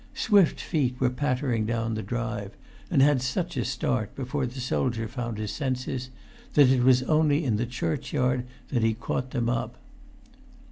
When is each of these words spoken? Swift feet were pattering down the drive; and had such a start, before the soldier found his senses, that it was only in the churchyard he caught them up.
Swift 0.15 0.59
feet 0.59 0.99
were 0.99 1.11
pattering 1.11 1.63
down 1.67 1.93
the 1.93 2.01
drive; 2.01 2.57
and 2.89 3.03
had 3.03 3.21
such 3.21 3.55
a 3.55 3.63
start, 3.63 4.15
before 4.15 4.47
the 4.47 4.59
soldier 4.59 5.07
found 5.07 5.37
his 5.37 5.51
senses, 5.51 6.09
that 6.55 6.69
it 6.69 6.81
was 6.81 7.03
only 7.03 7.45
in 7.45 7.57
the 7.57 7.67
churchyard 7.67 8.47
he 8.71 8.95
caught 8.95 9.29
them 9.29 9.47
up. 9.47 9.77